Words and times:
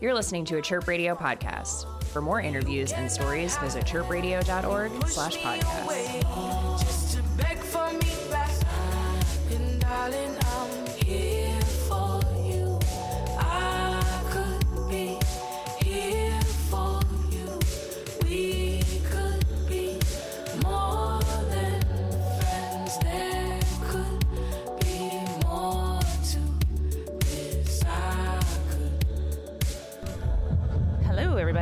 You're 0.00 0.14
listening 0.14 0.44
to 0.46 0.58
a 0.58 0.62
Chirp 0.62 0.86
Radio 0.88 1.14
podcast. 1.14 1.86
For 2.04 2.20
more 2.20 2.40
interviews 2.40 2.92
and 2.92 3.10
stories, 3.10 3.56
visit 3.58 3.84
chirpradio.org 3.84 5.08
slash 5.08 5.38
podcast. 5.38 7.05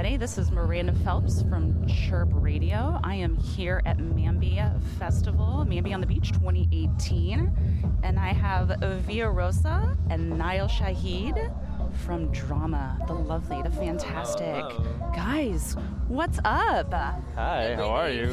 Everybody. 0.05 0.21
This 0.21 0.37
is 0.37 0.51
Miranda 0.51 0.93
Phelps 0.93 1.41
from 1.45 1.87
Chirp 1.87 2.29
Radio. 2.31 3.01
I 3.03 3.15
am 3.15 3.37
here 3.37 3.81
at 3.87 3.97
Mamby 3.97 4.61
Festival, 4.99 5.65
Mamby 5.67 5.95
on 5.95 6.03
the 6.03 6.07
Beach 6.07 6.31
2018. 6.31 7.51
And 8.03 8.19
I 8.19 8.35
have 8.35 8.77
Via 9.07 9.31
Rosa 9.31 9.97
and 10.11 10.35
Na'el 10.35 10.69
Shehade 10.69 11.51
from 12.05 12.31
Drama, 12.33 12.99
the 13.07 13.15
lovely, 13.15 13.63
the 13.63 13.71
fantastic. 13.71 14.63
Guys, 15.15 15.75
what's 16.09 16.39
up? 16.45 16.93
Hi, 16.93 17.75
how 17.75 17.89
are 17.89 18.11
you? 18.11 18.25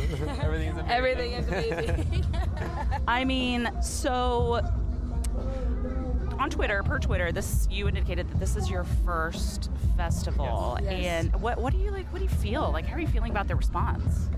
Everything's 0.42 0.78
amazing. 0.78 0.90
Everything 0.90 1.32
is 1.32 1.48
amazing. 1.48 2.26
I 3.08 3.24
mean, 3.24 3.72
so 3.82 4.60
on 6.42 6.50
Twitter, 6.50 6.82
per 6.84 6.98
Twitter, 7.00 7.32
this 7.32 7.68
you 7.72 7.88
indicated 7.88 8.28
that 8.30 8.40
this 8.40 8.56
is 8.56 8.70
your 8.70 8.84
first 9.06 9.70
festival, 9.96 10.78
Yes. 10.82 10.92
and 11.06 11.42
what 11.42 11.60
what 11.62 11.72
do 11.72 11.80
you 11.80 11.92
like? 11.92 12.12
What 12.12 12.20
do 12.20 12.24
you 12.26 12.30
feel 12.30 12.72
like? 12.74 12.86
How 12.86 12.96
are 12.96 13.00
you 13.00 13.08
feeling 13.08 13.32
about 13.32 13.48
the 13.48 13.56
response? 13.56 14.30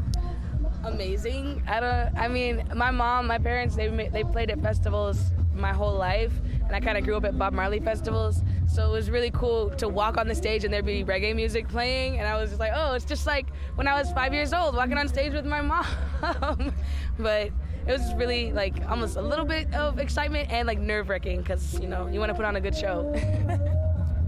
amazing. 0.86 1.64
I 1.66 1.80
don't. 1.80 2.18
I 2.18 2.28
mean, 2.28 2.62
my 2.76 2.92
mom, 2.92 3.28
my 3.28 3.38
parents, 3.38 3.76
they 3.76 3.88
they 4.12 4.24
played 4.24 4.52
at 4.52 4.62
festivals 4.62 5.18
my 5.56 5.72
whole 5.72 5.94
life, 5.96 6.34
and 6.66 6.76
I 6.76 6.80
kind 6.82 6.98
of 6.98 7.06
grew 7.06 7.16
up 7.16 7.24
at 7.24 7.38
Bob 7.38 7.54
Marley 7.54 7.80
festivals. 7.80 8.42
So 8.68 8.86
it 8.90 8.92
was 8.92 9.10
really 9.10 9.32
cool 9.32 9.70
to 9.72 9.88
walk 9.88 10.18
on 10.18 10.28
the 10.28 10.36
stage 10.36 10.64
and 10.66 10.74
there'd 10.74 10.86
be 10.86 11.04
reggae 11.06 11.34
music 11.36 11.68
playing, 11.70 12.18
and 12.20 12.28
I 12.28 12.36
was 12.36 12.50
just 12.50 12.60
like, 12.60 12.74
oh, 12.76 12.94
it's 12.96 13.06
just 13.06 13.26
like 13.26 13.46
when 13.76 13.88
I 13.88 13.98
was 13.98 14.12
five 14.12 14.34
years 14.34 14.52
old, 14.52 14.76
walking 14.76 14.98
on 14.98 15.08
stage 15.08 15.32
with 15.34 15.46
my 15.46 15.62
mom. 15.72 16.74
but 17.20 17.52
it 17.88 17.92
was 17.92 18.14
really 18.16 18.52
like 18.52 18.74
almost 18.90 19.18
a 19.18 19.22
little 19.22 19.46
bit 19.46 19.74
of 19.74 20.00
excitement 20.00 20.52
and 20.52 20.68
like 20.68 20.80
nerve 20.80 21.10
wracking 21.10 21.42
because 21.42 21.80
you 21.80 21.88
know 21.88 22.08
you 22.08 22.20
want 22.20 22.30
to 22.30 22.36
put 22.36 22.46
on 22.46 22.56
a 22.56 22.62
good 22.62 22.76
show. 22.76 23.14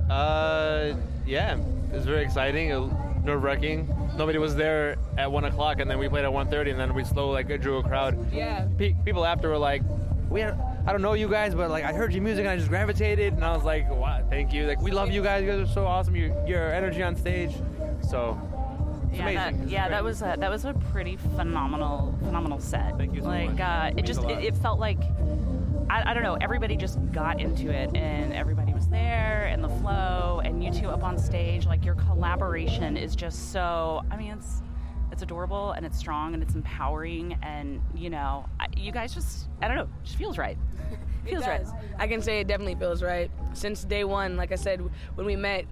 Uh, 0.10 0.96
yeah, 1.26 1.58
it 1.58 1.92
was 1.96 2.06
very 2.06 2.24
exciting, 2.24 2.70
nerve 3.24 3.42
wracking. 3.42 3.90
Nobody 4.16 4.38
was 4.38 4.56
there 4.56 4.98
at 5.18 5.32
one 5.32 5.46
o'clock, 5.46 5.80
and 5.80 5.90
then 5.90 5.98
we 5.98 6.08
played 6.08 6.26
at 6.26 6.32
1.30, 6.32 6.70
and 6.70 6.80
then 6.80 6.94
we 6.94 7.04
slowly 7.04 7.44
like 7.44 7.60
drew 7.60 7.78
a 7.80 7.84
crowd. 7.84 8.32
yeah. 8.32 8.68
Pe- 8.78 8.94
people 9.04 9.26
after 9.26 9.50
were 9.50 9.58
like, 9.58 9.82
"We, 10.30 10.42
had, 10.42 10.60
I 10.86 10.92
don't 10.92 11.02
know 11.02 11.14
you 11.14 11.28
guys, 11.28 11.56
but 11.56 11.72
like 11.72 11.84
I 11.84 11.92
heard 11.92 12.14
your 12.14 12.22
music 12.22 12.42
and 12.46 12.50
I 12.52 12.56
just 12.56 12.70
gravitated," 12.70 13.34
and 13.34 13.44
I 13.44 13.56
was 13.56 13.64
like, 13.66 13.90
"Wow, 13.90 14.24
thank 14.30 14.54
you! 14.54 14.68
Like 14.68 14.80
we 14.80 14.92
love 14.92 15.10
you 15.10 15.24
guys. 15.24 15.42
You 15.44 15.50
guys 15.50 15.68
are 15.68 15.74
so 15.74 15.88
awesome. 15.88 16.16
Your 16.16 16.30
your 16.48 16.72
energy 16.72 17.02
on 17.02 17.16
stage, 17.16 17.56
so." 18.08 18.40
It's 19.16 19.22
yeah, 19.22 19.44
amazing. 19.44 19.62
that, 19.62 19.70
yeah, 19.70 19.88
great. 19.88 19.92
that 19.96 20.04
was 20.04 20.22
a, 20.22 20.36
that 20.40 20.50
was 20.50 20.66
a 20.66 20.74
pretty 20.92 21.16
phenomenal 21.16 22.14
phenomenal 22.20 22.60
set. 22.60 22.98
Thank 22.98 23.16
you 23.16 23.22
so 23.22 23.28
like, 23.28 23.52
much. 23.52 23.60
uh, 23.62 23.88
it 23.92 23.96
Means 23.96 24.08
just 24.08 24.24
it, 24.24 24.44
it 24.44 24.58
felt 24.58 24.78
like 24.78 25.00
I, 25.90 26.12
I 26.12 26.14
don't 26.14 26.24
know. 26.24 26.38
Everybody 26.42 26.76
just 26.76 27.00
got 27.14 27.40
into 27.40 27.70
it, 27.70 27.96
and 27.96 28.34
everybody 28.34 28.74
was 28.74 28.88
there, 28.88 29.46
and 29.46 29.64
the 29.64 29.70
flow, 29.70 30.42
and 30.44 30.62
you 30.62 30.72
two 30.72 30.90
up 30.90 31.04
on 31.04 31.18
stage. 31.18 31.66
Like 31.66 31.86
your 31.86 31.96
collaboration 31.96 32.98
is 32.98 33.16
just 33.16 33.54
so. 33.54 34.02
I 34.12 34.18
mean, 34.18 34.34
it's 34.34 34.62
it's 35.14 35.22
adorable 35.22 35.72
and 35.72 35.86
it's 35.86 35.98
strong 35.98 36.34
and 36.34 36.44
it's 36.44 36.56
empowering, 36.56 37.38
and 37.42 37.82
you 37.96 38.10
know, 38.10 38.46
I, 38.60 38.68
you 38.76 38.92
guys 38.92 39.14
just 39.14 39.48
I 39.62 39.70
don't 39.70 39.78
know, 39.78 39.88
just 40.04 40.18
feels 40.18 40.38
right. 40.38 40.58
feels 41.26 41.46
it 41.46 41.48
right. 41.48 41.66
I 41.98 42.08
can 42.08 42.22
say 42.22 42.42
it 42.42 42.48
definitely 42.48 42.76
feels 42.76 43.02
right. 43.02 43.32
Since 43.54 43.86
day 43.86 44.04
one, 44.04 44.36
like 44.36 44.52
I 44.52 44.56
said, 44.56 44.82
when 45.16 45.26
we 45.26 45.38
met, 45.38 45.66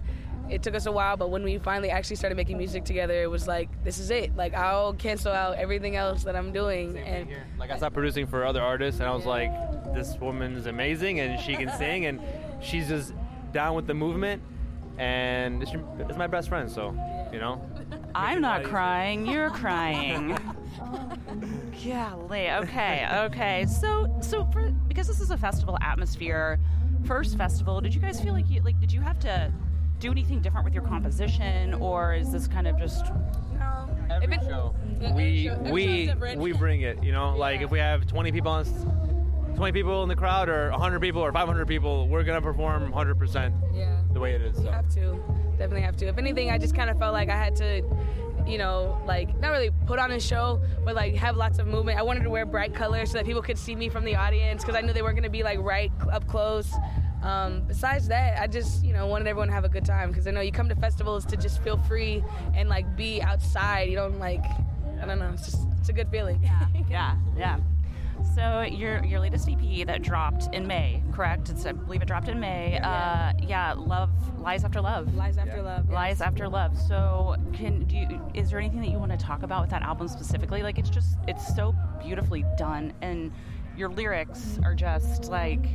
it 0.50 0.62
took 0.62 0.74
us 0.74 0.86
a 0.86 0.92
while, 0.92 1.16
but 1.16 1.30
when 1.30 1.42
we 1.42 1.58
finally 1.58 1.90
actually 1.90 2.16
started 2.16 2.36
making 2.36 2.58
music 2.58 2.84
together, 2.84 3.22
it 3.22 3.30
was 3.30 3.48
like, 3.48 3.68
this 3.82 3.98
is 3.98 4.10
it. 4.10 4.36
Like, 4.36 4.54
I'll 4.54 4.92
cancel 4.92 5.32
out 5.32 5.56
everything 5.56 5.96
else 5.96 6.24
that 6.24 6.36
I'm 6.36 6.52
doing. 6.52 6.92
Same 6.92 7.04
and 7.04 7.28
here. 7.28 7.44
Like 7.58 7.70
I 7.70 7.76
stopped 7.76 7.94
producing 7.94 8.26
for 8.26 8.44
other 8.44 8.60
artists, 8.60 9.00
and 9.00 9.08
I 9.08 9.14
was 9.14 9.24
like, 9.24 9.50
"This 9.94 10.16
woman 10.20 10.56
is 10.56 10.66
amazing, 10.66 11.20
and 11.20 11.40
she 11.40 11.56
can 11.56 11.70
sing, 11.70 12.06
and 12.06 12.20
she's 12.60 12.88
just 12.88 13.14
down 13.52 13.74
with 13.74 13.86
the 13.86 13.94
movement, 13.94 14.42
and 14.98 15.62
it's, 15.62 15.72
it's 15.98 16.18
my 16.18 16.26
best 16.26 16.48
friend, 16.48 16.70
so 16.70 16.94
you 17.32 17.38
know." 17.38 17.66
I'm 18.14 18.40
not 18.40 18.60
easier. 18.60 18.70
crying. 18.70 19.26
You're 19.26 19.50
crying. 19.50 20.38
Golly. 21.84 22.50
Okay. 22.50 23.08
Okay. 23.12 23.66
So, 23.66 24.14
so 24.20 24.44
for 24.52 24.70
because 24.88 25.08
this 25.08 25.20
is 25.20 25.30
a 25.30 25.36
festival 25.36 25.76
atmosphere, 25.80 26.60
first 27.04 27.36
festival, 27.36 27.80
did 27.80 27.94
you 27.94 28.00
guys 28.00 28.20
feel 28.20 28.32
like 28.34 28.48
you 28.50 28.62
like 28.62 28.78
did 28.78 28.92
you 28.92 29.00
have 29.00 29.18
to 29.20 29.52
do 30.00 30.10
anything 30.10 30.40
different 30.40 30.64
with 30.64 30.74
your 30.74 30.82
composition, 30.82 31.74
or 31.74 32.14
is 32.14 32.30
this 32.32 32.46
kind 32.46 32.66
of 32.66 32.78
just 32.78 33.06
no, 33.58 33.88
Every 34.10 34.34
if 34.36 34.42
it- 34.42 34.46
show, 34.46 34.74
Yeah, 35.00 35.14
we 35.14 35.22
every 35.22 35.44
show- 35.44 35.52
every 35.52 35.72
we 35.72 35.86
show's 36.06 36.14
different. 36.14 36.40
we 36.40 36.52
bring 36.52 36.80
it. 36.82 37.02
You 37.02 37.12
know, 37.12 37.36
like 37.36 37.60
if 37.62 37.70
we 37.70 37.78
have 37.78 38.06
20 38.06 38.32
people 38.32 38.50
on, 38.50 38.60
s- 38.62 38.86
20 39.56 39.72
people 39.72 40.02
in 40.02 40.08
the 40.08 40.16
crowd, 40.16 40.48
or 40.48 40.70
100 40.72 41.00
people, 41.00 41.22
or 41.22 41.32
500 41.32 41.66
people, 41.66 42.08
we're 42.08 42.24
gonna 42.24 42.42
perform 42.42 42.82
100 42.90 43.18
percent 43.18 43.54
yeah. 43.72 43.96
the 44.12 44.20
way 44.20 44.32
it 44.34 44.42
is. 44.42 44.58
You 44.58 44.64
So. 44.66 44.70
have 44.72 44.88
to. 44.94 45.22
Definitely 45.58 45.82
have 45.82 45.96
to. 45.98 46.06
If 46.08 46.18
anything, 46.18 46.50
I 46.50 46.58
just 46.58 46.74
kind 46.74 46.90
of 46.90 46.98
felt 46.98 47.12
like 47.12 47.28
I 47.30 47.36
had 47.36 47.54
to, 47.56 47.82
you 48.46 48.58
know, 48.58 49.00
like 49.06 49.38
not 49.38 49.50
really 49.52 49.70
put 49.86 49.98
on 50.00 50.10
a 50.10 50.18
show, 50.20 50.60
but 50.84 50.94
like 50.96 51.14
have 51.14 51.36
lots 51.36 51.58
of 51.60 51.66
movement. 51.68 51.98
I 51.98 52.02
wanted 52.02 52.24
to 52.24 52.30
wear 52.30 52.44
bright 52.44 52.74
colors 52.74 53.12
so 53.12 53.18
that 53.18 53.24
people 53.26 53.40
could 53.42 53.56
see 53.56 53.76
me 53.76 53.88
from 53.88 54.04
the 54.04 54.16
audience 54.16 54.64
because 54.64 54.76
I 54.76 54.80
knew 54.84 54.92
they 54.92 55.02
weren't 55.02 55.14
going 55.16 55.22
to 55.22 55.30
be 55.30 55.44
like 55.44 55.60
right 55.60 55.92
cl- 55.98 56.10
up 56.10 56.26
close. 56.26 56.70
Um, 57.24 57.62
besides 57.66 58.06
that, 58.08 58.38
I 58.40 58.46
just, 58.46 58.84
you 58.84 58.92
know, 58.92 59.06
wanted 59.06 59.26
everyone 59.26 59.48
to 59.48 59.54
have 59.54 59.64
a 59.64 59.68
good 59.68 59.84
time 59.84 60.10
because 60.10 60.26
I 60.26 60.30
know 60.30 60.40
you 60.42 60.52
come 60.52 60.68
to 60.68 60.74
festivals 60.76 61.24
to 61.26 61.36
just 61.36 61.62
feel 61.62 61.78
free 61.78 62.22
and 62.54 62.68
like 62.68 62.96
be 62.96 63.22
outside. 63.22 63.88
You 63.88 63.96
don't 63.96 64.18
like, 64.18 64.44
I 65.00 65.06
don't 65.06 65.18
know, 65.18 65.30
it's 65.32 65.46
just, 65.50 65.66
it's 65.78 65.88
a 65.88 65.92
good 65.92 66.10
feeling. 66.10 66.42
yeah, 66.90 67.16
yeah. 67.36 67.58
So 68.34 68.62
your 68.62 69.04
your 69.04 69.20
latest 69.20 69.48
EP 69.48 69.86
that 69.86 70.02
dropped 70.02 70.48
in 70.54 70.66
May, 70.66 71.02
correct? 71.12 71.50
It's 71.50 71.66
I 71.66 71.72
believe 71.72 72.00
it 72.00 72.08
dropped 72.08 72.28
in 72.28 72.40
May. 72.40 72.78
Uh, 72.78 73.32
yeah, 73.42 73.74
love 73.76 74.10
lies 74.40 74.64
after 74.64 74.80
love. 74.80 75.14
Lies 75.14 75.36
after 75.36 75.62
love. 75.62 75.84
yes. 75.86 75.94
Lies 75.94 76.20
After 76.20 76.48
Love. 76.48 76.78
So, 76.78 77.36
can 77.52 77.84
do 77.84 77.96
you, 77.96 78.30
is 78.34 78.50
there 78.50 78.58
anything 78.58 78.80
that 78.80 78.88
you 78.90 78.98
want 78.98 79.12
to 79.12 79.18
talk 79.18 79.42
about 79.42 79.60
with 79.62 79.70
that 79.70 79.82
album 79.82 80.08
specifically? 80.08 80.62
Like, 80.62 80.78
it's 80.78 80.90
just 80.90 81.16
it's 81.28 81.54
so 81.54 81.74
beautifully 82.02 82.44
done, 82.56 82.92
and 83.02 83.32
your 83.76 83.88
lyrics 83.88 84.58
are 84.64 84.74
just 84.74 85.30
like, 85.30 85.66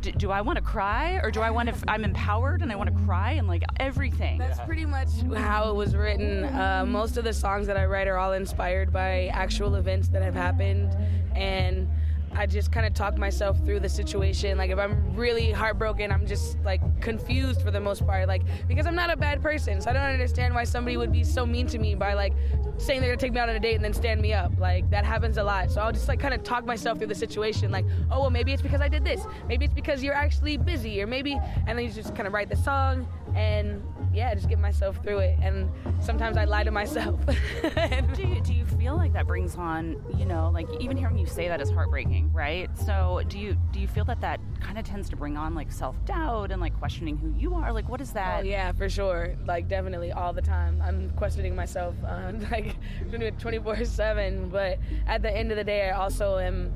do, 0.00 0.12
do 0.12 0.30
I 0.30 0.40
want 0.40 0.56
to 0.56 0.62
cry 0.62 1.20
or 1.22 1.30
do 1.30 1.40
I 1.40 1.50
want 1.50 1.68
to? 1.68 1.90
I'm 1.90 2.04
empowered 2.04 2.62
and 2.62 2.72
I 2.72 2.76
want 2.76 2.96
to 2.96 3.04
cry 3.04 3.32
and 3.32 3.46
like 3.48 3.64
everything. 3.78 4.38
That's 4.38 4.60
pretty 4.60 4.86
much 4.86 5.08
how 5.34 5.70
it 5.70 5.74
was 5.74 5.94
written. 5.94 6.44
Uh, 6.44 6.84
most 6.86 7.16
of 7.16 7.24
the 7.24 7.32
songs 7.32 7.66
that 7.66 7.76
I 7.76 7.84
write 7.86 8.08
are 8.08 8.16
all 8.16 8.32
inspired 8.32 8.92
by 8.92 9.26
actual 9.28 9.74
events 9.76 10.08
that 10.08 10.22
have 10.22 10.34
happened, 10.34 10.94
and 11.34 11.88
I 12.34 12.46
just 12.46 12.70
kind 12.72 12.86
of 12.86 12.94
talk 12.94 13.18
myself 13.18 13.62
through 13.64 13.80
the 13.80 13.88
situation. 13.88 14.56
Like 14.56 14.70
if 14.70 14.78
I'm 14.78 15.14
really 15.14 15.50
heartbroken, 15.50 16.12
I'm 16.12 16.26
just 16.26 16.58
like 16.64 16.80
confused 17.00 17.62
for 17.62 17.70
the 17.70 17.80
most 17.80 18.06
part. 18.06 18.28
Like 18.28 18.42
because 18.68 18.86
I'm 18.86 18.94
not 18.94 19.10
a 19.10 19.16
bad 19.16 19.42
person, 19.42 19.80
so 19.80 19.90
I 19.90 19.92
don't 19.92 20.02
understand 20.02 20.54
why 20.54 20.64
somebody 20.64 20.96
would 20.96 21.12
be 21.12 21.24
so 21.24 21.44
mean 21.44 21.66
to 21.68 21.78
me 21.78 21.94
by 21.94 22.14
like 22.14 22.32
saying 22.78 23.00
they're 23.00 23.10
gonna 23.10 23.20
take 23.20 23.32
me 23.32 23.40
out 23.40 23.48
on 23.48 23.56
a 23.56 23.60
date 23.60 23.74
and 23.74 23.84
then 23.84 23.92
stand 23.92 24.20
me 24.20 24.32
up. 24.32 24.52
Like 24.58 24.88
that 24.90 25.04
happens 25.04 25.36
a 25.36 25.44
lot. 25.44 25.70
So 25.70 25.80
I'll 25.80 25.92
just 25.92 26.08
like 26.08 26.20
kind 26.20 26.34
of 26.34 26.42
talk 26.42 26.64
myself 26.64 26.98
through 26.98 27.08
the 27.08 27.14
situation. 27.14 27.70
Like 27.70 27.84
oh 28.10 28.20
well, 28.20 28.30
maybe 28.30 28.52
it's 28.52 28.62
because 28.62 28.80
I 28.80 28.88
did 28.88 29.04
this. 29.04 29.22
Maybe 29.48 29.64
it's 29.64 29.74
because 29.74 30.02
you're 30.02 30.14
actually 30.14 30.56
busy, 30.56 31.02
or 31.02 31.06
maybe 31.06 31.38
and 31.66 31.78
then 31.78 31.84
you 31.84 31.90
just 31.90 32.14
kind 32.14 32.26
of 32.26 32.32
write 32.32 32.48
the 32.48 32.56
song 32.56 33.08
and 33.34 33.82
yeah, 34.12 34.34
just 34.34 34.48
get 34.48 34.58
myself 34.58 35.00
through 35.02 35.18
it. 35.18 35.38
And 35.40 35.70
sometimes 36.00 36.36
I 36.36 36.44
lie 36.44 36.64
to 36.64 36.70
myself. 36.72 37.20
do 38.14 38.22
you, 38.22 38.40
do 38.40 38.52
you 38.52 38.64
feel 38.64 38.96
like 38.96 39.12
that 39.12 39.26
brings 39.26 39.56
on 39.56 40.02
you 40.16 40.24
know 40.24 40.50
like 40.52 40.66
even 40.80 40.96
hearing 40.96 41.18
you 41.18 41.26
say 41.26 41.48
that 41.48 41.60
is 41.60 41.70
heartbreaking 41.70 42.19
right 42.32 42.70
so 42.78 43.22
do 43.28 43.38
you 43.38 43.56
do 43.72 43.80
you 43.80 43.88
feel 43.88 44.04
that 44.04 44.20
that 44.20 44.40
kind 44.60 44.78
of 44.78 44.84
tends 44.84 45.08
to 45.08 45.16
bring 45.16 45.36
on 45.36 45.54
like 45.54 45.70
self-doubt 45.72 46.50
and 46.50 46.60
like 46.60 46.76
questioning 46.78 47.16
who 47.16 47.32
you 47.38 47.54
are 47.54 47.72
like 47.72 47.88
what 47.88 48.00
is 48.00 48.12
that 48.12 48.40
Oh 48.40 48.42
yeah, 48.42 48.72
for 48.72 48.88
sure. 48.88 49.34
Like 49.46 49.68
definitely 49.68 50.12
all 50.12 50.32
the 50.32 50.42
time. 50.42 50.80
I'm 50.82 51.10
questioning 51.10 51.54
myself, 51.54 51.94
uh, 52.06 52.32
like 52.50 52.76
24/7. 53.10 54.50
But 54.50 54.78
at 55.06 55.22
the 55.22 55.34
end 55.34 55.50
of 55.50 55.56
the 55.56 55.64
day, 55.64 55.90
I 55.90 55.96
also 55.96 56.38
am, 56.38 56.72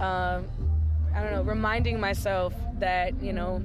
um, 0.00 0.46
I 1.14 1.22
don't 1.22 1.32
know, 1.32 1.42
reminding 1.42 2.00
myself 2.00 2.54
that 2.78 3.20
you 3.22 3.32
know 3.32 3.62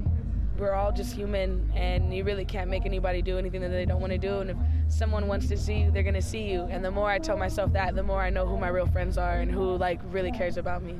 we're 0.58 0.74
all 0.74 0.92
just 0.92 1.14
human, 1.14 1.70
and 1.74 2.14
you 2.14 2.24
really 2.24 2.44
can't 2.44 2.70
make 2.70 2.86
anybody 2.86 3.22
do 3.22 3.38
anything 3.38 3.60
that 3.62 3.70
they 3.70 3.84
don't 3.84 4.00
want 4.00 4.12
to 4.12 4.18
do. 4.18 4.38
And 4.38 4.50
if 4.50 4.56
someone 4.88 5.26
wants 5.26 5.48
to 5.48 5.56
see 5.56 5.80
you, 5.80 5.90
they're 5.90 6.02
gonna 6.02 6.22
see 6.22 6.50
you. 6.50 6.62
And 6.70 6.84
the 6.84 6.90
more 6.90 7.10
I 7.10 7.18
tell 7.18 7.36
myself 7.36 7.72
that, 7.72 7.94
the 7.94 8.02
more 8.02 8.20
I 8.20 8.30
know 8.30 8.46
who 8.46 8.56
my 8.56 8.68
real 8.68 8.86
friends 8.86 9.18
are 9.18 9.40
and 9.40 9.50
who 9.50 9.76
like 9.76 10.00
really 10.10 10.32
cares 10.32 10.56
about 10.56 10.82
me. 10.82 10.94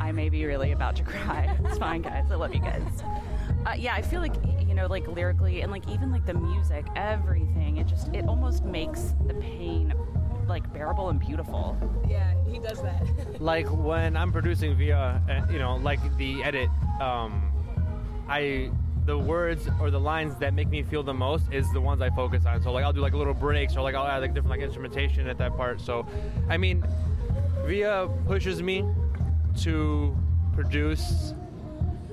I 0.00 0.12
may 0.12 0.28
be 0.28 0.44
really 0.46 0.72
about 0.72 0.96
to 0.96 1.04
cry. 1.04 1.56
It's 1.64 1.78
fine, 1.78 2.02
guys. 2.02 2.32
I 2.32 2.34
love 2.34 2.54
you 2.54 2.60
guys. 2.60 2.82
Uh, 3.66 3.74
yeah, 3.76 3.94
I 3.94 4.02
feel 4.02 4.20
like 4.20 4.34
you 4.66 4.74
know 4.74 4.80
know, 4.80 4.86
like 4.88 5.06
lyrically 5.06 5.60
and 5.60 5.70
like 5.70 5.88
even 5.88 6.10
like 6.10 6.26
the 6.26 6.34
music, 6.34 6.86
everything. 6.96 7.76
It 7.76 7.86
just 7.86 8.08
it 8.14 8.26
almost 8.26 8.64
makes 8.64 9.14
the 9.26 9.34
pain 9.34 9.94
like 10.48 10.72
bearable 10.72 11.10
and 11.10 11.20
beautiful. 11.20 11.76
Yeah, 12.08 12.34
he 12.48 12.58
does 12.58 12.82
that. 12.82 13.06
like 13.40 13.66
when 13.70 14.16
I'm 14.16 14.32
producing 14.32 14.76
via, 14.76 15.22
uh, 15.28 15.52
you 15.52 15.58
know, 15.58 15.76
like 15.76 16.00
the 16.16 16.42
edit, 16.42 16.68
um, 17.00 17.49
I 18.30 18.70
the 19.06 19.18
words 19.18 19.68
or 19.80 19.90
the 19.90 19.98
lines 19.98 20.36
that 20.36 20.54
make 20.54 20.68
me 20.68 20.82
feel 20.84 21.02
the 21.02 21.12
most 21.12 21.44
is 21.50 21.70
the 21.72 21.80
ones 21.80 22.00
I 22.00 22.10
focus 22.10 22.46
on. 22.46 22.62
So 22.62 22.70
like 22.70 22.84
I'll 22.84 22.92
do 22.92 23.00
like 23.00 23.12
little 23.12 23.34
breaks 23.34 23.76
or 23.76 23.80
like 23.80 23.96
I'll 23.96 24.06
add 24.06 24.18
like 24.18 24.34
different 24.34 24.50
like 24.50 24.60
instrumentation 24.60 25.26
at 25.26 25.36
that 25.38 25.56
part. 25.56 25.80
So, 25.80 26.06
I 26.48 26.56
mean, 26.56 26.84
Via 27.64 28.08
pushes 28.26 28.62
me 28.62 28.84
to 29.62 30.16
produce 30.52 31.34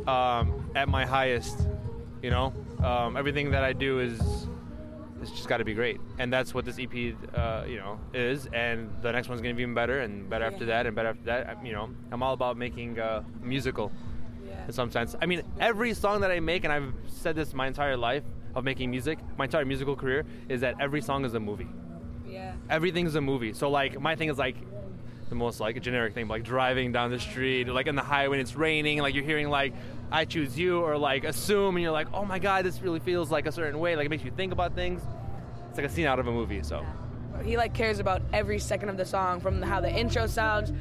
um, 0.07 0.71
at 0.75 0.89
my 0.89 1.05
highest. 1.05 1.67
You 2.23 2.31
know, 2.31 2.53
um, 2.83 3.15
everything 3.15 3.51
that 3.51 3.63
I 3.63 3.73
do 3.73 3.99
is 3.99 4.47
it's 5.21 5.31
just 5.31 5.47
got 5.47 5.57
to 5.57 5.65
be 5.65 5.75
great, 5.75 5.99
and 6.17 6.33
that's 6.33 6.53
what 6.53 6.65
this 6.65 6.79
EP, 6.79 7.15
uh, 7.35 7.63
you 7.67 7.77
know, 7.77 7.99
is. 8.13 8.47
And 8.53 8.89
the 9.03 9.11
next 9.11 9.29
one's 9.29 9.41
gonna 9.41 9.53
be 9.53 9.61
even 9.61 9.75
better, 9.75 9.99
and 9.99 10.27
better 10.27 10.45
after 10.45 10.65
that, 10.65 10.87
and 10.87 10.95
better 10.95 11.09
after 11.09 11.23
that. 11.25 11.63
You 11.63 11.73
know, 11.73 11.89
I'm 12.11 12.23
all 12.23 12.33
about 12.33 12.57
making 12.57 12.99
uh, 12.99 13.23
musical 13.41 13.91
in 14.65 14.73
some 14.73 14.91
sense. 14.91 15.15
I 15.21 15.25
mean, 15.25 15.43
every 15.59 15.93
song 15.93 16.21
that 16.21 16.31
I 16.31 16.39
make, 16.39 16.63
and 16.63 16.73
I've 16.73 16.93
said 17.07 17.35
this 17.35 17.53
my 17.53 17.67
entire 17.67 17.97
life 17.97 18.23
of 18.55 18.63
making 18.63 18.89
music, 18.89 19.19
my 19.37 19.45
entire 19.45 19.65
musical 19.65 19.95
career, 19.95 20.25
is 20.49 20.61
that 20.61 20.75
every 20.79 21.01
song 21.01 21.25
is 21.25 21.33
a 21.33 21.39
movie. 21.39 21.67
Yeah. 22.27 22.53
Everything's 22.69 23.15
a 23.15 23.21
movie. 23.21 23.53
So 23.53 23.69
like, 23.69 23.99
my 23.99 24.15
thing 24.15 24.29
is 24.29 24.37
like 24.37 24.55
the 25.29 25.35
most 25.35 25.59
like 25.59 25.75
a 25.75 25.79
generic 25.79 26.13
thing, 26.13 26.27
like 26.27 26.43
driving 26.43 26.91
down 26.91 27.11
the 27.11 27.19
street, 27.19 27.67
like 27.67 27.87
in 27.87 27.95
the 27.95 28.01
highway 28.01 28.29
when 28.29 28.39
it's 28.39 28.55
raining, 28.55 28.99
like 28.99 29.13
you're 29.13 29.23
hearing 29.23 29.49
like 29.49 29.73
I 30.11 30.25
choose 30.25 30.57
you 30.57 30.79
or 30.79 30.97
like 30.97 31.23
assume, 31.23 31.75
and 31.75 31.83
you're 31.83 31.91
like, 31.91 32.07
oh 32.13 32.25
my 32.25 32.39
god, 32.39 32.65
this 32.65 32.81
really 32.81 32.99
feels 32.99 33.29
like 33.29 33.45
a 33.45 33.51
certain 33.51 33.79
way. 33.79 33.95
Like 33.95 34.05
it 34.05 34.09
makes 34.09 34.23
you 34.23 34.31
think 34.31 34.53
about 34.53 34.73
things. 34.73 35.01
It's 35.69 35.77
like 35.77 35.85
a 35.85 35.89
scene 35.89 36.05
out 36.05 36.19
of 36.19 36.27
a 36.27 36.31
movie. 36.31 36.63
So. 36.63 36.85
he 37.43 37.57
like 37.57 37.73
cares 37.73 37.99
about 37.99 38.21
every 38.33 38.59
second 38.59 38.89
of 38.89 38.97
the 38.97 39.05
song 39.05 39.39
from 39.39 39.61
how 39.61 39.81
the 39.81 39.91
intro 39.91 40.27
sounds 40.27 40.71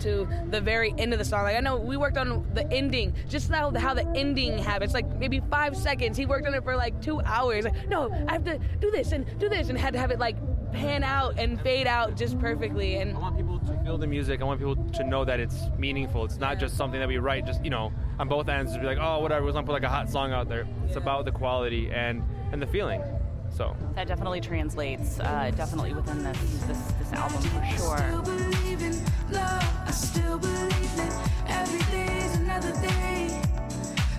to 0.00 0.28
the 0.50 0.60
very 0.60 0.94
end 0.98 1.12
of 1.12 1.18
the 1.18 1.24
song 1.24 1.42
like 1.44 1.56
i 1.56 1.60
know 1.60 1.76
we 1.76 1.96
worked 1.96 2.18
on 2.18 2.46
the 2.54 2.70
ending 2.72 3.14
just 3.28 3.50
how 3.50 3.72
how 3.76 3.94
the 3.94 4.06
ending 4.14 4.58
happens 4.58 4.92
like 4.92 5.08
maybe 5.18 5.40
five 5.50 5.76
seconds 5.76 6.16
he 6.16 6.26
worked 6.26 6.46
on 6.46 6.54
it 6.54 6.62
for 6.62 6.76
like 6.76 7.00
two 7.00 7.20
hours 7.22 7.64
like 7.64 7.88
no 7.88 8.12
i 8.28 8.32
have 8.32 8.44
to 8.44 8.58
do 8.80 8.90
this 8.90 9.12
and 9.12 9.26
do 9.38 9.48
this 9.48 9.68
and 9.68 9.78
had 9.78 9.92
to 9.94 9.98
have 9.98 10.10
it 10.10 10.18
like 10.18 10.36
pan 10.72 11.02
out 11.02 11.38
and 11.38 11.60
fade 11.62 11.86
out 11.86 12.16
just 12.16 12.38
perfectly 12.38 12.96
and 12.96 13.16
I 13.16 13.20
want 13.20 13.36
people 13.36 13.58
to 13.60 13.78
feel 13.84 13.96
the 13.96 14.06
music. 14.06 14.40
I 14.40 14.44
want 14.44 14.60
people 14.60 14.76
to 14.76 15.04
know 15.04 15.24
that 15.24 15.40
it's 15.40 15.56
meaningful. 15.78 16.24
It's 16.24 16.38
not 16.38 16.58
just 16.58 16.76
something 16.76 17.00
that 17.00 17.08
we 17.08 17.18
write, 17.18 17.46
just 17.46 17.64
you 17.64 17.70
know, 17.70 17.92
on 18.18 18.28
both 18.28 18.48
ends. 18.48 18.74
To 18.74 18.80
be 18.80 18.84
like, 18.86 18.98
oh, 19.00 19.20
whatever. 19.20 19.46
We're 19.46 19.52
gonna 19.52 19.66
put 19.66 19.72
like 19.72 19.84
a 19.84 19.88
hot 19.88 20.10
song 20.10 20.32
out 20.32 20.48
there. 20.48 20.66
It's 20.86 20.96
about 20.96 21.24
the 21.24 21.32
quality 21.32 21.90
and 21.90 22.22
and 22.52 22.60
the 22.60 22.66
feeling. 22.66 23.02
So 23.48 23.76
That 23.94 24.08
definitely 24.08 24.40
translates, 24.40 25.20
uh, 25.20 25.52
definitely 25.56 25.94
within 25.94 26.22
this 26.22 26.38
this 26.66 26.78
this 26.98 27.12
album 27.12 27.40
for 27.42 27.64
Still 27.76 27.96
sure. 27.96 29.15
Believe 29.28 29.38
in 29.38 29.42
love. 29.42 29.78
I 29.86 29.90
still 29.90 30.38
believe 30.38 30.96
that 30.96 31.30
every 31.48 31.80
day 31.92 32.18
another 32.36 32.72
day 32.80 33.40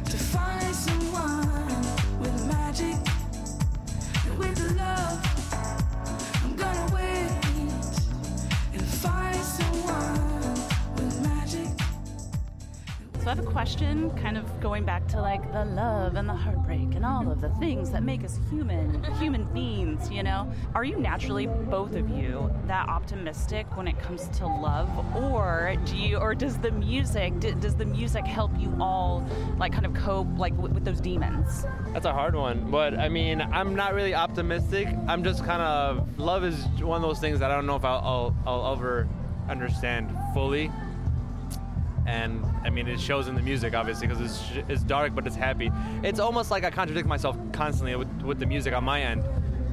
to 0.06 0.18
find 0.18 0.76
someone 0.76 2.20
with 2.20 2.46
love. 4.78 5.07
So 13.28 13.32
I 13.32 13.36
have 13.36 13.46
a 13.46 13.52
question, 13.52 14.10
kind 14.12 14.38
of 14.38 14.62
going 14.62 14.86
back 14.86 15.06
to 15.10 15.20
like 15.20 15.52
the 15.52 15.66
love 15.66 16.16
and 16.16 16.30
the 16.30 16.34
heartbreak 16.34 16.96
and 16.96 17.04
all 17.04 17.30
of 17.30 17.42
the 17.42 17.50
things 17.56 17.90
that 17.90 18.02
make 18.02 18.24
us 18.24 18.40
human, 18.50 19.04
human 19.16 19.44
beings. 19.54 20.10
You 20.10 20.24
know, 20.24 20.50
are 20.74 20.86
you 20.86 20.96
naturally 20.96 21.46
both 21.46 21.94
of 21.96 22.10
you 22.10 22.50
that 22.68 22.88
optimistic 22.88 23.76
when 23.76 23.86
it 23.86 24.00
comes 24.00 24.30
to 24.38 24.48
love, 24.48 24.88
or 25.14 25.76
do 25.84 25.98
you, 25.98 26.16
or 26.16 26.36
does 26.36 26.58
the 26.60 26.72
music, 26.72 27.38
does 27.60 27.76
the 27.76 27.84
music 27.84 28.26
help 28.26 28.52
you 28.58 28.74
all 28.80 29.28
like 29.58 29.74
kind 29.74 29.86
of 29.86 29.94
cope 29.94 30.30
like 30.38 30.58
with, 30.58 30.72
with 30.72 30.86
those 30.86 31.02
demons? 31.02 31.66
that's 31.92 32.06
a 32.06 32.14
hard 32.14 32.34
one. 32.34 32.72
But 32.72 32.98
I 32.98 33.10
mean, 33.10 33.42
I'm 33.42 33.76
not 33.76 33.94
really 33.94 34.16
optimistic. 34.16 34.88
I'm 35.06 35.26
just 35.26 35.44
kind 35.44 35.62
of 35.62 36.18
love 36.18 36.46
is 36.46 36.64
one 36.80 36.96
of 36.96 37.06
those 37.06 37.20
things 37.20 37.40
that 37.40 37.52
I 37.52 37.56
don't 37.56 37.66
know 37.66 37.76
if 37.76 37.84
I'll 37.84 38.34
I'll, 38.46 38.64
I'll 38.64 38.72
ever 38.72 39.06
understand 39.50 40.16
fully. 40.34 40.72
And 42.08 42.44
I 42.64 42.70
mean, 42.70 42.88
it 42.88 43.02
shows 43.02 43.28
in 43.28 43.36
the 43.36 43.42
music, 43.42 43.76
obviously, 43.76 44.08
because 44.08 44.22
it's, 44.22 44.66
it's 44.70 44.82
dark, 44.82 45.14
but 45.14 45.28
it's 45.28 45.36
happy. 45.36 45.70
It's 46.04 46.20
almost 46.20 46.50
like 46.50 46.64
I 46.64 46.72
contradict 46.72 47.06
myself 47.06 47.38
constantly 47.52 47.96
with, 47.98 48.10
with 48.22 48.40
the 48.40 48.46
music 48.46 48.74
on 48.74 48.86
my 48.86 49.02
end. 49.02 49.26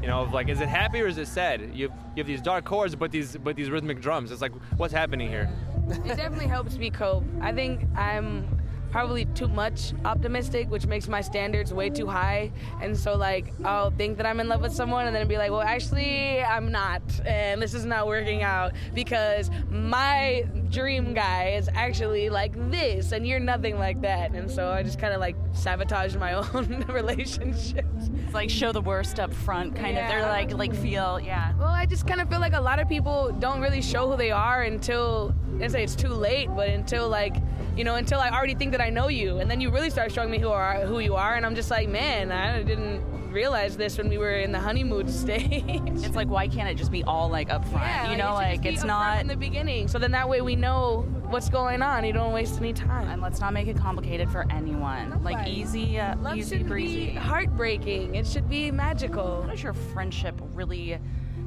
You 0.03 0.09
know, 0.09 0.25
like, 0.25 0.49
is 0.49 0.61
it 0.61 0.69
happy 0.69 1.01
or 1.01 1.07
is 1.07 1.17
it 1.17 1.29
sad? 1.29 1.71
You 1.73 1.93
you 2.15 2.21
have 2.21 2.27
these 2.27 2.43
dark 2.43 2.65
chords, 2.65 2.95
but 2.95 3.11
these 3.11 3.37
but 3.37 3.57
these 3.57 3.71
rhythmic 3.71 4.03
drums. 4.03 4.33
It's 4.33 4.43
like, 4.43 4.53
what's 4.77 4.93
happening 4.93 5.29
here? 5.29 5.49
it 5.89 6.17
definitely 6.17 6.49
helps 6.49 6.77
me 6.77 6.91
cope. 6.91 7.25
I 7.41 7.53
think 7.53 7.87
I'm 7.97 8.49
probably 8.95 9.25
too 9.35 9.49
much 9.49 9.93
optimistic, 10.05 10.71
which 10.71 10.87
makes 10.87 11.09
my 11.09 11.21
standards 11.21 11.75
way 11.75 11.91
too 11.91 12.07
high. 12.07 12.53
And 12.81 12.97
so, 12.97 13.17
like, 13.17 13.53
I'll 13.65 13.91
think 13.91 14.19
that 14.19 14.25
I'm 14.25 14.39
in 14.39 14.47
love 14.47 14.61
with 14.61 14.73
someone 14.73 15.09
and 15.09 15.17
then 15.17 15.27
be 15.27 15.37
like, 15.37 15.51
well, 15.51 15.63
actually, 15.63 16.41
I'm 16.41 16.71
not. 16.71 17.03
And 17.27 17.61
this 17.61 17.75
is 17.75 17.85
not 17.85 18.07
working 18.07 18.45
out 18.45 18.71
because 18.95 19.51
my 19.69 20.47
dream 20.71 21.13
guy 21.13 21.55
is 21.59 21.69
actually 21.75 22.31
like 22.31 22.53
this, 22.71 23.11
and 23.11 23.27
you're 23.27 23.41
nothing 23.41 23.81
like 23.81 24.01
that. 24.03 24.31
And 24.31 24.49
so 24.49 24.71
I 24.71 24.85
just 24.85 25.01
kind 25.01 25.13
of 25.13 25.19
like 25.19 25.35
sabotage 25.55 26.15
my 26.15 26.33
own 26.55 26.85
relationships. 26.89 28.11
It's 28.25 28.33
like 28.33 28.49
show 28.49 28.71
the 28.71 28.81
worst 28.81 29.19
up 29.19 29.35
front, 29.35 29.75
kind 29.75 29.99
of. 29.99 30.07
They're 30.07 30.23
like 30.23 30.53
like 30.53 30.73
feel, 30.73 31.19
yeah. 31.19 31.53
Well, 31.59 31.67
I 31.67 31.85
just 31.87 32.07
kind 32.07 32.21
of 32.21 32.29
feel 32.31 32.39
like 32.39 32.53
a 32.53 32.61
lot 32.61 32.79
of 32.79 32.89
people 32.89 33.33
don't 33.41 33.61
really 33.61 33.83
show 33.83 34.09
who 34.09 34.17
they 34.17 34.31
are 34.31 34.63
until 34.63 35.35
I 35.61 35.69
say 35.69 35.85
it's 35.85 35.95
too 35.97 36.09
late, 36.09 36.49
but 36.55 36.69
until 36.69 37.09
like 37.09 37.37
you 37.77 37.83
know, 37.83 37.97
until 37.97 38.21
I 38.21 38.31
already 38.31 38.55
think 38.55 38.71
that 38.73 38.81
I 38.81 38.91
know 38.91 39.09
you, 39.09 39.39
and 39.39 39.51
then 39.51 39.61
you 39.61 39.71
really 39.71 39.91
start 39.91 40.13
showing 40.13 40.31
me 40.31 40.39
who 40.39 40.49
are 40.49 40.81
who 40.87 41.01
you 41.01 41.17
are, 41.17 41.35
and 41.35 41.45
I'm 41.45 41.55
just 41.55 41.71
like, 41.71 41.89
man, 41.89 42.31
I 42.31 42.63
didn't 42.63 43.03
realize 43.31 43.77
this 43.77 43.99
when 43.99 44.09
we 44.09 44.17
were 44.17 44.31
in 44.37 44.53
the 44.53 44.61
honeymoon 44.61 45.09
stage. 45.23 45.65
It's 46.05 46.15
like 46.15 46.29
why 46.29 46.47
can't 46.49 46.69
it 46.69 46.77
just 46.77 46.93
be 46.93 47.03
all 47.05 47.29
like 47.29 47.49
upfront? 47.49 47.73
Yeah, 47.83 48.11
you 48.11 48.17
know, 48.17 48.35
like 48.35 48.65
it's 48.65 48.85
not. 48.85 49.21
in 49.21 49.27
the 49.27 49.37
beginning, 49.37 49.89
so 49.89 49.99
then 49.99 50.13
that 50.13 50.29
way 50.29 50.41
we 50.41 50.57
know 50.57 51.03
what's 51.35 51.49
going 51.49 51.83
on. 51.83 52.05
You 52.05 52.13
don't 52.13 52.33
waste 52.33 52.59
any 52.61 52.73
time. 52.73 53.09
And 53.09 53.21
let's 53.21 53.41
not 53.41 53.53
make 53.53 53.67
it 53.67 53.77
complicated 53.77 54.31
for 54.31 54.47
anyone. 54.51 55.23
Like 55.25 55.49
easy, 55.49 55.99
uh, 55.99 56.17
Love 56.19 56.37
easy 56.37 56.59
should 56.59 56.69
breezy. 56.69 57.07
be 57.07 57.15
heartbreaking. 57.15 58.15
It 58.15 58.27
should 58.27 58.49
be 58.49 58.71
magical. 58.71 59.43
How 59.43 59.49
does 59.51 59.63
your 59.63 59.73
friendship 59.73 60.41
really 60.53 60.99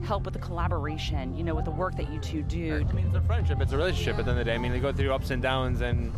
help 0.04 0.25
with 0.25 0.34
the 0.34 0.39
collaboration? 0.39 1.36
You 1.36 1.44
know, 1.44 1.56
with 1.56 1.66
the 1.66 1.72
work 1.72 1.96
that 1.98 2.12
you 2.12 2.20
two 2.20 2.44
do. 2.44 2.86
I 2.89 2.94
mean, 2.94 3.08
it's 3.08 3.16
a 3.16 3.22
friendship. 3.22 3.62
It's 3.62 3.74
a 3.74 3.77
relationship. 3.77 4.18
At 4.20 4.25
the 4.25 4.32
end 4.32 4.39
of 4.39 4.46
the 4.46 4.51
day, 4.51 4.56
I 4.56 4.58
mean, 4.58 4.72
they 4.72 4.80
go 4.80 4.92
through 4.92 5.13
ups 5.13 5.32
and 5.32 5.42
downs, 5.42 5.82
and 5.82 6.12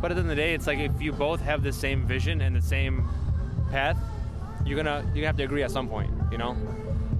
but 0.00 0.10
at 0.10 0.14
the 0.14 0.20
end 0.20 0.30
of 0.30 0.36
the 0.36 0.42
day, 0.42 0.54
it's 0.54 0.66
like 0.66 0.78
if 0.78 1.00
you 1.00 1.12
both 1.12 1.40
have 1.40 1.62
the 1.62 1.72
same 1.72 2.06
vision 2.06 2.40
and 2.40 2.54
the 2.54 2.62
same 2.62 3.08
path, 3.70 3.96
you're 4.64 4.76
gonna 4.76 5.02
you're 5.06 5.14
gonna 5.14 5.26
have 5.26 5.36
to 5.36 5.44
agree 5.44 5.62
at 5.62 5.70
some 5.70 5.88
point. 5.88 6.10
You 6.30 6.38
know. 6.38 6.56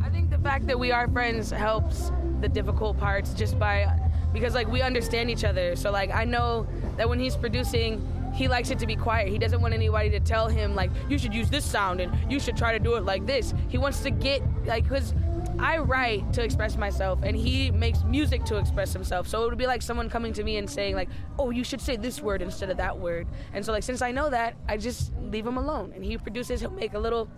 I 0.02 0.08
think 0.08 0.30
the 0.30 0.38
fact 0.38 0.66
that 0.66 0.78
we 0.78 0.92
are 0.92 1.08
friends 1.08 1.50
helps 1.50 2.10
the 2.40 2.48
difficult 2.48 2.98
parts 2.98 3.34
just 3.34 3.58
by 3.58 3.86
because 4.32 4.54
like 4.54 4.68
we 4.68 4.82
understand 4.82 5.30
each 5.30 5.44
other. 5.44 5.76
So 5.76 5.90
like 5.90 6.10
I 6.10 6.24
know 6.24 6.66
that 6.96 7.08
when 7.08 7.18
he's 7.18 7.36
producing, 7.36 8.06
he 8.36 8.48
likes 8.48 8.70
it 8.70 8.78
to 8.78 8.86
be 8.86 8.94
quiet. 8.94 9.28
He 9.28 9.38
doesn't 9.38 9.60
want 9.60 9.72
anybody 9.72 10.10
to 10.10 10.20
tell 10.20 10.46
him 10.46 10.74
like 10.74 10.90
you 11.08 11.18
should 11.18 11.32
use 11.32 11.48
this 11.48 11.64
sound 11.64 12.00
and 12.00 12.30
you 12.30 12.38
should 12.38 12.56
try 12.56 12.72
to 12.72 12.78
do 12.78 12.94
it 12.96 13.04
like 13.04 13.26
this. 13.26 13.54
He 13.68 13.78
wants 13.78 14.00
to 14.00 14.10
get 14.10 14.42
like 14.66 14.86
cuz 14.86 15.14
I 15.58 15.78
write 15.78 16.34
to 16.34 16.44
express 16.44 16.76
myself 16.76 17.20
and 17.22 17.34
he 17.34 17.70
makes 17.70 18.04
music 18.04 18.44
to 18.44 18.58
express 18.58 18.92
himself. 18.92 19.26
So 19.26 19.42
it 19.42 19.48
would 19.48 19.56
be 19.56 19.66
like 19.66 19.80
someone 19.80 20.10
coming 20.10 20.34
to 20.34 20.44
me 20.44 20.58
and 20.58 20.68
saying 20.68 20.94
like, 20.94 21.08
"Oh, 21.38 21.50
you 21.50 21.64
should 21.64 21.80
say 21.80 21.96
this 21.96 22.20
word 22.20 22.42
instead 22.42 22.68
of 22.68 22.76
that 22.76 22.98
word." 22.98 23.26
And 23.54 23.64
so 23.64 23.72
like 23.72 23.82
since 23.82 24.02
I 24.02 24.12
know 24.12 24.28
that, 24.28 24.56
I 24.68 24.76
just 24.76 25.12
leave 25.18 25.46
him 25.46 25.56
alone 25.56 25.92
and 25.94 26.04
he 26.04 26.18
produces, 26.18 26.60
he'll 26.60 26.70
make 26.70 26.92
a 26.92 26.98
little 26.98 27.30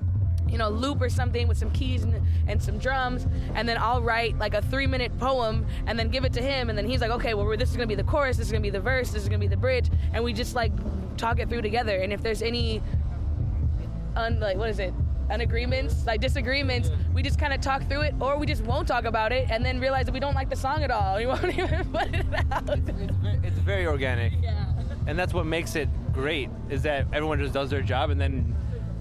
you 0.49 0.59
know, 0.59 0.69
loop 0.69 1.00
or 1.02 1.09
something 1.09 1.47
with 1.49 1.59
some 1.59 1.71
keys 1.73 2.02
and, 2.02 2.21
and 2.47 2.62
some 2.62 2.78
drums, 2.78 3.26
and 3.55 3.69
then 3.69 3.76
I'll 3.78 4.02
write 4.02 4.38
like 4.38 4.55
a 4.55 4.62
three 4.62 4.87
minute 4.87 5.17
poem 5.19 5.67
and 5.87 5.99
then 5.99 6.09
give 6.09 6.25
it 6.25 6.33
to 6.35 6.43
him, 6.43 6.69
and 6.69 6.78
then 6.78 6.87
he's 6.87 7.00
like, 7.00 7.11
okay, 7.11 7.35
well, 7.35 7.57
this 7.57 7.71
is 7.71 7.76
gonna 7.76 7.87
be 7.87 7.95
the 7.95 8.05
chorus, 8.05 8.37
this 8.37 8.47
is 8.47 8.52
gonna 8.52 8.62
be 8.62 8.71
the 8.71 8.81
verse, 8.81 9.11
this 9.11 9.23
is 9.23 9.28
gonna 9.28 9.38
be 9.38 9.47
the 9.47 9.57
bridge, 9.57 9.90
and 10.12 10.23
we 10.25 10.33
just 10.33 10.55
like 10.55 10.73
talk 11.17 11.38
it 11.38 11.49
through 11.49 11.62
together. 11.62 11.97
And 11.99 12.12
if 12.12 12.23
there's 12.23 12.43
any, 12.43 12.83
un, 14.17 14.40
like, 14.40 14.57
what 14.57 14.71
is 14.71 14.78
it? 14.78 14.93
Unagreements, 15.31 16.07
like 16.07 16.21
disagreements, 16.23 16.90
we 17.12 17.23
just 17.23 17.38
kind 17.38 17.52
of 17.52 17.61
talk 17.61 17.87
through 17.88 18.00
it, 18.00 18.14
or 18.19 18.38
we 18.38 18.47
just 18.47 18.64
won't 18.64 18.88
talk 18.88 19.05
about 19.05 19.31
it, 19.33 19.50
and 19.50 19.62
then 19.64 19.78
realize 19.78 20.07
that 20.07 20.12
we 20.12 20.21
don't 20.21 20.35
like 20.35 20.49
the 20.49 20.57
song 20.57 20.83
at 20.83 20.90
all. 20.90 21.17
We 21.19 21.26
won't 21.26 21.45
even 21.59 21.85
put 21.93 22.14
it 22.14 22.26
out. 22.50 22.71
It's 22.71 22.88
very, 22.88 23.40
it's 23.43 23.59
very 23.59 23.87
organic. 23.87 24.33
Yeah. 24.43 24.64
and 25.07 25.19
that's 25.19 25.35
what 25.35 25.45
makes 25.45 25.76
it 25.76 25.88
great 26.12 26.49
is 26.71 26.83
that 26.83 27.07
everyone 27.12 27.38
just 27.38 27.52
does 27.52 27.69
their 27.71 27.83
job 27.83 28.11
and 28.11 28.19
then 28.21 28.57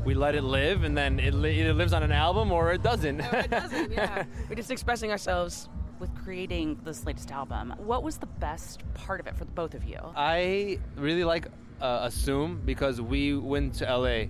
we 0.08 0.14
let 0.14 0.36
it 0.36 0.44
live 0.44 0.86
and 0.86 0.98
then 0.98 1.20
it 1.20 1.34
li- 1.34 1.60
either 1.60 1.74
lives 1.74 1.92
on 1.92 2.02
an 2.02 2.14
album 2.14 2.50
or 2.50 2.72
it 2.72 2.82
doesn't 2.82 3.20
It 3.20 3.52
doesn't, 3.52 3.92
yeah. 4.00 4.24
We're 4.48 4.56
just 4.56 4.72
expressing 4.72 5.12
ourselves. 5.12 5.68
With 6.00 6.14
creating 6.24 6.80
this 6.84 7.06
latest 7.08 7.32
album, 7.32 7.74
what 7.78 8.04
was 8.04 8.18
the 8.18 8.28
best 8.28 8.84
part 8.94 9.20
of 9.20 9.26
it 9.26 9.36
for 9.36 9.46
the 9.46 9.52
both 9.52 9.74
of 9.74 9.84
you? 9.84 9.98
i 10.16 10.78
really 10.96 11.24
like 11.24 11.48
uh, 11.82 12.02
assume 12.04 12.62
because 12.64 13.02
we 13.02 13.36
went 13.36 13.74
to 13.80 13.98
la 13.98 14.26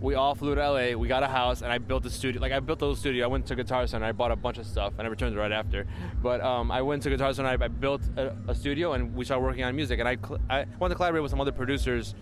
we 0.00 0.16
all 0.16 0.34
flew 0.34 0.54
to 0.54 0.60
LA. 0.60 0.98
We 0.98 1.08
got 1.08 1.22
a 1.22 1.28
house, 1.28 1.62
and 1.62 1.72
I 1.72 1.78
built 1.78 2.04
a 2.04 2.10
studio. 2.10 2.38
Like 2.38 2.52
I 2.52 2.60
built 2.60 2.82
a 2.82 2.84
little 2.84 2.96
studio. 2.96 3.24
I 3.24 3.28
went 3.28 3.46
to 3.46 3.54
Guitar 3.56 3.86
Center. 3.86 4.04
I 4.04 4.12
bought 4.12 4.32
a 4.32 4.36
bunch 4.36 4.58
of 4.58 4.66
stuff, 4.66 4.92
and 4.98 5.06
I 5.06 5.10
returned 5.10 5.34
it 5.34 5.38
right 5.38 5.52
after. 5.52 5.86
But 6.22 6.42
um, 6.42 6.70
I 6.70 6.82
went 6.82 7.02
to 7.04 7.10
Guitar 7.10 7.32
Center. 7.32 7.48
I, 7.48 7.64
I 7.64 7.68
built 7.68 8.02
a, 8.18 8.36
a, 8.48 8.54
studio, 8.54 8.92
and 8.92 9.14
we 9.14 9.24
started 9.24 9.42
working 9.42 9.64
on 9.64 9.74
music. 9.74 10.00
And 10.00 10.08
I, 10.08 10.16
cl- 10.16 10.40
I 10.50 10.66
wanted 10.78 10.94
to 10.94 10.96
collaborate 10.96 11.22
with 11.22 11.30
some 11.30 11.40
other 11.40 11.52
producers 11.52 12.14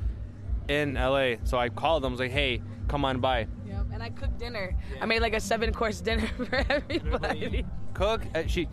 in 0.69 0.95
LA. 0.95 1.35
So 1.45 1.59
I 1.59 1.69
called 1.69 2.03
them. 2.03 2.11
I 2.11 2.15
was 2.15 2.21
like, 2.21 2.31
"Hey, 2.31 2.63
come 2.89 3.05
on 3.05 3.21
by." 3.21 3.47
Yep. 3.67 3.87
And 3.93 4.03
I 4.03 4.11
cooked 4.11 4.39
dinner. 4.39 4.75
I 5.01 5.07
made 5.07 5.21
like 5.21 5.35
a 5.35 5.41
seven-course 5.41 6.01
dinner 6.01 6.27
for 6.37 6.65
everybody. 6.69 7.65
Cook. 7.95 8.23
Uh, 8.35 8.45
she. 8.47 8.69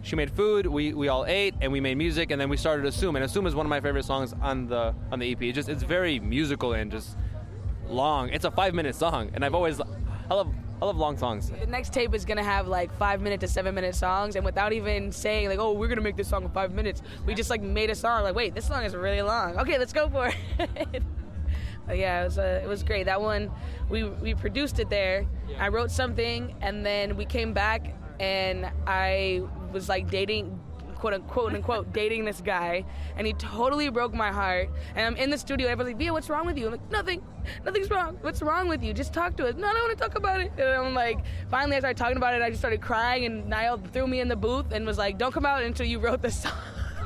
She 0.00 0.14
made 0.14 0.30
food. 0.30 0.66
We, 0.66 0.94
we 0.94 1.08
all 1.08 1.26
ate 1.26 1.54
and 1.60 1.72
we 1.72 1.80
made 1.80 1.98
music 1.98 2.30
and 2.30 2.40
then 2.40 2.48
we 2.48 2.56
started 2.56 2.86
Assume 2.86 3.16
and 3.16 3.24
Assume 3.24 3.48
is 3.48 3.54
one 3.56 3.66
of 3.66 3.70
my 3.70 3.80
favorite 3.80 4.04
songs 4.04 4.32
on 4.40 4.68
the 4.68 4.94
on 5.10 5.18
the 5.18 5.32
EP. 5.32 5.42
It 5.42 5.52
just 5.52 5.68
it's 5.68 5.82
very 5.82 6.20
musical 6.20 6.72
and 6.74 6.90
just 6.90 7.16
long. 7.88 8.28
It's 8.30 8.44
a 8.44 8.50
five 8.50 8.74
minute 8.74 8.94
song, 8.94 9.30
and 9.34 9.44
I've 9.44 9.54
always 9.54 9.80
I 9.80 10.34
love 10.34 10.52
I 10.80 10.84
love 10.84 10.96
long 10.96 11.16
songs. 11.16 11.50
The 11.50 11.66
next 11.66 11.92
tape 11.92 12.14
is 12.14 12.24
gonna 12.24 12.44
have 12.44 12.68
like 12.68 12.96
five 12.96 13.20
minute 13.20 13.40
to 13.40 13.48
seven 13.48 13.74
minute 13.74 13.94
songs, 13.94 14.36
and 14.36 14.44
without 14.44 14.72
even 14.72 15.10
saying 15.10 15.48
like, 15.48 15.58
"Oh, 15.58 15.72
we're 15.72 15.88
gonna 15.88 16.00
make 16.00 16.16
this 16.16 16.28
song 16.28 16.44
in 16.44 16.50
five 16.50 16.72
minutes," 16.72 17.02
we 17.26 17.34
just 17.34 17.50
like 17.50 17.62
made 17.62 17.90
a 17.90 17.94
song. 17.94 18.22
Like, 18.22 18.34
wait, 18.34 18.54
this 18.54 18.66
song 18.66 18.84
is 18.84 18.94
really 18.94 19.22
long. 19.22 19.58
Okay, 19.58 19.78
let's 19.78 19.92
go 19.92 20.08
for 20.08 20.32
it. 20.58 21.02
yeah, 21.92 22.22
it 22.22 22.24
was 22.24 22.38
uh, 22.38 22.60
it 22.62 22.68
was 22.68 22.82
great. 22.82 23.04
That 23.04 23.20
one, 23.20 23.50
we 23.88 24.04
we 24.04 24.34
produced 24.34 24.78
it 24.78 24.90
there. 24.90 25.26
I 25.58 25.68
wrote 25.68 25.90
something, 25.90 26.54
and 26.60 26.84
then 26.84 27.16
we 27.16 27.24
came 27.24 27.52
back, 27.52 27.94
and 28.20 28.70
I 28.86 29.42
was 29.72 29.88
like 29.88 30.10
dating 30.10 30.58
quote 30.98 31.14
unquote 31.14 31.54
unquote 31.54 31.92
dating 31.92 32.24
this 32.24 32.40
guy, 32.40 32.84
and 33.16 33.26
he 33.26 33.32
totally 33.34 33.88
broke 33.88 34.12
my 34.12 34.30
heart. 34.30 34.68
And 34.94 35.06
I'm 35.06 35.16
in 35.16 35.30
the 35.30 35.38
studio, 35.38 35.66
and 35.66 35.72
everybody's 35.72 35.94
like, 35.94 35.98
Via, 35.98 36.12
what's 36.12 36.28
wrong 36.28 36.46
with 36.46 36.58
you? 36.58 36.66
I'm 36.66 36.72
like, 36.72 36.90
nothing, 36.90 37.22
nothing's 37.64 37.90
wrong. 37.90 38.18
What's 38.20 38.42
wrong 38.42 38.68
with 38.68 38.82
you? 38.82 38.92
Just 38.92 39.14
talk 39.14 39.36
to 39.36 39.46
us. 39.46 39.54
No, 39.54 39.66
I 39.66 39.72
don't 39.72 39.88
want 39.88 39.98
to 39.98 40.04
talk 40.04 40.18
about 40.18 40.40
it. 40.40 40.52
And 40.58 40.68
I'm 40.68 40.94
like, 40.94 41.20
finally, 41.50 41.76
I 41.76 41.78
started 41.80 41.96
talking 41.96 42.16
about 42.16 42.34
it. 42.34 42.42
I 42.42 42.50
just 42.50 42.60
started 42.60 42.82
crying, 42.82 43.24
and 43.24 43.50
Na'el 43.50 43.82
threw 43.92 44.06
me 44.06 44.20
in 44.20 44.28
the 44.28 44.36
booth 44.36 44.72
and 44.72 44.84
was 44.86 44.98
like, 44.98 45.18
don't 45.18 45.32
come 45.32 45.46
out 45.46 45.62
until 45.62 45.86
you 45.86 45.98
wrote 45.98 46.20
this 46.22 46.42
song. 46.42 46.52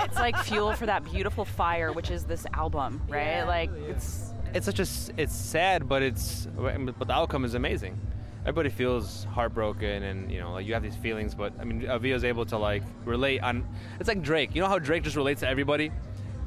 it's 0.01 0.17
like 0.17 0.37
fuel 0.39 0.73
for 0.75 0.87
that 0.87 1.05
beautiful 1.13 1.45
fire, 1.45 1.93
which 1.93 2.11
is 2.11 2.25
this 2.25 2.47
album, 2.55 3.03
right? 3.09 3.27
Yeah. 3.27 3.45
Like 3.45 3.71
it's 3.89 4.32
It's 4.55 4.67
such 4.67 4.79
a 4.79 4.87
it's 5.17 5.35
sad, 5.35 5.89
but 5.89 6.03
it's 6.03 6.47
but 6.57 7.07
the 7.07 7.13
outcome 7.13 7.45
is 7.45 7.55
amazing. 7.55 7.99
Everybody 8.43 8.71
feels 8.71 9.25
heartbroken, 9.33 10.03
and 10.03 10.31
you 10.31 10.41
know, 10.41 10.53
like 10.53 10.67
you 10.67 10.75
have 10.75 10.83
these 10.83 10.97
feelings. 10.97 11.35
But 11.35 11.53
I 11.61 11.65
mean, 11.65 11.87
uh, 11.87 11.99
Via's 11.99 12.25
able 12.25 12.45
to 12.47 12.59
like 12.59 12.83
relate 13.05 13.41
on. 13.43 13.67
It's 14.01 14.09
like 14.09 14.23
Drake. 14.23 14.55
You 14.55 14.61
know 14.61 14.69
how 14.69 14.79
Drake 14.79 15.05
just 15.05 15.17
relates 15.17 15.41
to 15.41 15.49
everybody. 15.49 15.91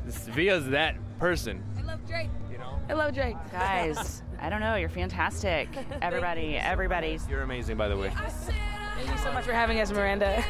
This, 0.05 0.27
Via's 0.27 0.67
that 0.69 0.95
person. 1.19 1.63
I 1.77 1.81
love 1.83 2.05
Drake. 2.05 2.29
You 2.51 2.57
know. 2.57 2.79
I 2.89 2.93
love 2.93 3.13
Drake. 3.13 3.38
guys. 3.51 4.21
I 4.39 4.50
don't 4.50 4.59
know. 4.59 4.75
You're 4.75 4.89
fantastic. 4.89 5.69
Everybody, 6.01 6.57
everybody's. 6.57 7.27
You're 7.27 7.41
amazing, 7.41 7.77
by 7.77 7.88
the 7.88 7.97
way. 7.97 8.12
Thank 8.95 9.09
you 9.09 9.17
so 9.17 9.31
much 9.31 9.45
for 9.45 9.53
having 9.53 9.79
us, 9.79 9.91
Miranda. 9.91 10.43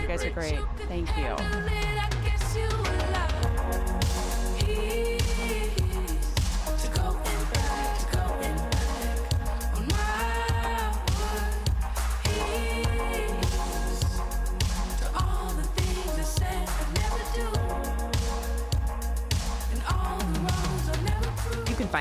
You 0.00 0.08
guys 0.08 0.24
are 0.24 0.30
great. 0.30 0.60
Thank 0.88 1.08
you. 1.16 1.91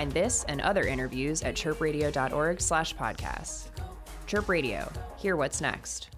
Find 0.01 0.11
this 0.13 0.43
and 0.47 0.61
other 0.61 0.81
interviews 0.83 1.43
at 1.43 1.53
chirpradio.org 1.53 2.59
slash 2.59 2.95
podcasts. 2.95 3.65
Chirp 4.25 4.49
Radio. 4.49 4.91
Hear 5.17 5.35
what's 5.35 5.61
next. 5.61 6.09